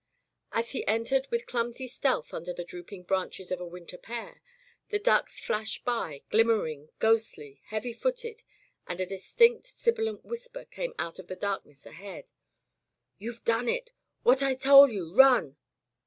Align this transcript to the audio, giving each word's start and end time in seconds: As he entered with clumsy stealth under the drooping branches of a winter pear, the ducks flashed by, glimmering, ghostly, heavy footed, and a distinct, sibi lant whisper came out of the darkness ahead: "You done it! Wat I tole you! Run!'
As 0.51 0.71
he 0.71 0.83
entered 0.87 1.27
with 1.29 1.45
clumsy 1.45 1.87
stealth 1.87 2.33
under 2.33 2.51
the 2.53 2.63
drooping 2.63 3.03
branches 3.03 3.51
of 3.51 3.61
a 3.61 3.67
winter 3.67 3.99
pear, 3.99 4.41
the 4.89 4.97
ducks 4.97 5.39
flashed 5.39 5.85
by, 5.85 6.23
glimmering, 6.31 6.89
ghostly, 6.97 7.61
heavy 7.65 7.93
footed, 7.93 8.41
and 8.87 8.99
a 8.99 9.05
distinct, 9.05 9.67
sibi 9.67 10.05
lant 10.05 10.25
whisper 10.25 10.65
came 10.65 10.95
out 10.97 11.19
of 11.19 11.27
the 11.27 11.35
darkness 11.35 11.85
ahead: 11.85 12.31
"You 13.19 13.35
done 13.45 13.69
it! 13.69 13.93
Wat 14.23 14.41
I 14.41 14.55
tole 14.55 14.89
you! 14.89 15.13
Run!' 15.13 15.57